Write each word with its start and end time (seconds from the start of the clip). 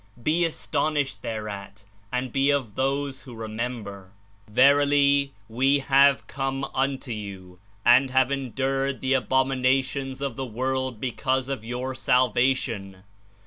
Be 0.23 0.45
astonished 0.45 1.21
thereat, 1.21 1.85
and 2.11 2.33
be 2.33 2.49
of 2.49 2.73
those 2.73 3.21
who 3.21 3.35
remember." 3.35 4.09
109 4.47 4.55
"Verily, 4.55 5.33
We 5.47 5.77
have 5.77 6.25
come 6.25 6.63
unto 6.73 7.11
you, 7.11 7.59
and 7.85 8.09
have 8.09 8.31
endured 8.31 9.01
the 9.01 9.13
abominations 9.13 10.19
of 10.19 10.35
the 10.35 10.43
world 10.47 10.99
because 10.99 11.49
of 11.49 11.63
your 11.63 11.93
salva 11.93 12.55
tion. 12.55 13.03